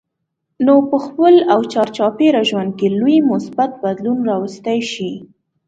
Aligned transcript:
نو 0.65 0.73
په 0.89 0.97
خپل 1.05 1.33
او 1.53 1.59
چار 1.73 1.87
چاپېره 1.97 2.41
ژوند 2.49 2.71
کې 2.79 2.87
لوی 2.99 3.17
مثبت 3.31 3.71
بدلون 3.83 4.19
راوستی 4.29 4.79
شئ. 4.91 5.13